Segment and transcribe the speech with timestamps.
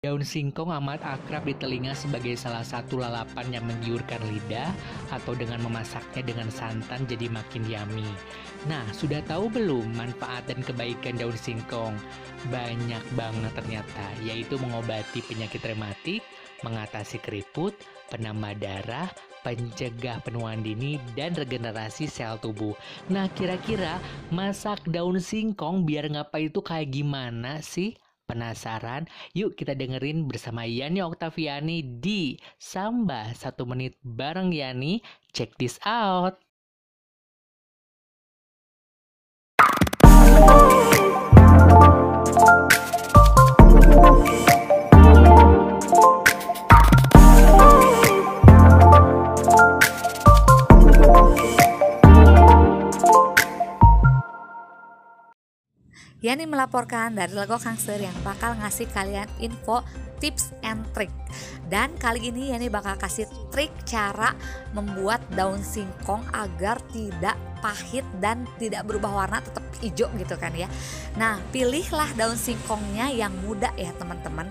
[0.00, 4.72] Daun singkong amat akrab di telinga sebagai salah satu lalapan yang menggiurkan lidah
[5.12, 8.08] atau dengan memasaknya dengan santan jadi makin yummy.
[8.64, 11.92] Nah, sudah tahu belum manfaat dan kebaikan daun singkong?
[12.48, 16.24] Banyak banget ternyata, yaitu mengobati penyakit rematik,
[16.64, 17.76] mengatasi keriput,
[18.08, 19.12] penambah darah,
[19.44, 22.72] pencegah penuaan dini, dan regenerasi sel tubuh.
[23.12, 24.00] Nah, kira-kira
[24.32, 28.00] masak daun singkong biar ngapa itu kayak gimana sih?
[28.30, 29.10] Penasaran?
[29.34, 35.02] Yuk kita dengerin bersama Yani Oktaviani di Samba Satu Menit bareng Yani.
[35.34, 36.38] Check this out!
[56.20, 59.80] Yani melaporkan dari Lego Kangser yang bakal ngasih kalian info
[60.20, 61.08] tips and trick.
[61.72, 64.36] Dan kali ini Yani bakal kasih trik cara
[64.76, 70.68] membuat daun singkong agar tidak pahit dan tidak berubah warna tetap hijau gitu kan ya.
[71.16, 74.48] Nah pilihlah daun singkongnya yang muda ya teman-teman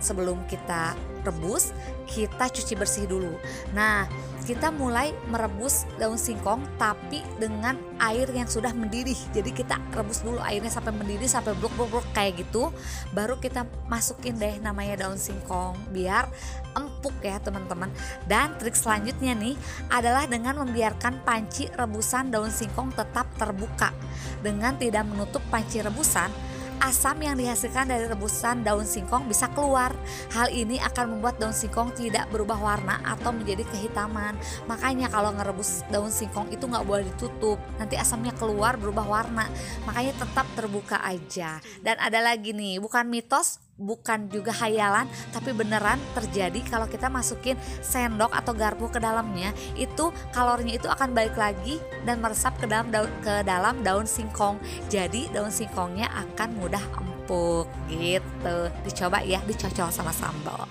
[0.00, 1.76] sebelum kita rebus
[2.08, 3.36] kita cuci bersih dulu.
[3.76, 4.08] Nah
[4.48, 9.16] kita mulai merebus daun singkong tapi dengan air yang sudah mendidih.
[9.30, 12.72] Jadi kita rebus dulu airnya sampai mendidih sampai blok blok blok kayak gitu.
[13.14, 16.26] Baru kita masukin deh namanya daun singkong biar
[16.74, 17.92] empuk ya teman-teman.
[18.26, 19.54] Dan trik selanjutnya nih
[19.92, 23.94] adalah dengan membiarkan panci rebusan daun singkong tetap terbuka.
[24.40, 26.49] Dengan tidak menutup panci rebusan
[26.80, 29.92] asam yang dihasilkan dari rebusan daun singkong bisa keluar.
[30.32, 34.34] Hal ini akan membuat daun singkong tidak berubah warna atau menjadi kehitaman.
[34.66, 39.46] Makanya kalau ngerebus daun singkong itu nggak boleh ditutup, nanti asamnya keluar berubah warna.
[39.84, 41.60] Makanya tetap terbuka aja.
[41.84, 47.56] Dan ada lagi nih, bukan mitos, bukan juga hayalan tapi beneran terjadi kalau kita masukin
[47.80, 52.92] sendok atau garpu ke dalamnya itu kalorinya itu akan balik lagi dan meresap ke dalam
[52.92, 54.60] daun ke dalam daun singkong.
[54.92, 58.58] Jadi daun singkongnya akan mudah empuk gitu.
[58.84, 60.68] Dicoba ya dicocol sama sambal.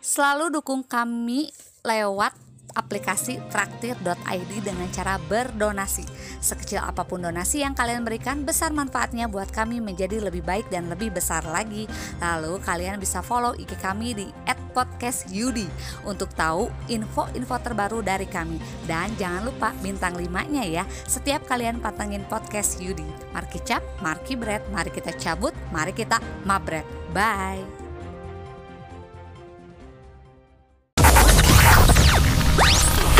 [0.00, 1.52] Selalu dukung kami
[1.84, 2.32] lewat
[2.74, 6.06] aplikasi traktir.id dengan cara berdonasi.
[6.38, 10.86] Sekecil apa pun donasi yang kalian berikan, besar manfaatnya buat kami menjadi lebih baik dan
[10.90, 11.90] lebih besar lagi.
[12.20, 14.26] Lalu kalian bisa follow IG kami di
[14.70, 15.66] @podcastyudi
[16.06, 18.58] untuk tahu info-info terbaru dari kami.
[18.86, 20.84] Dan jangan lupa bintang 5-nya ya.
[21.08, 23.06] Setiap kalian pantengin podcast Yudi.
[23.34, 26.86] Marki cap, marki bread, mari kita cabut, mari kita mabret.
[27.10, 27.79] Bye.